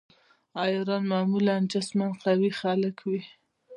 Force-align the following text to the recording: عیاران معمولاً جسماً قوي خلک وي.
عیاران 0.63 1.03
معمولاً 1.13 1.57
جسماً 1.73 2.07
قوي 2.23 2.51
خلک 2.59 2.95
وي. 3.09 3.21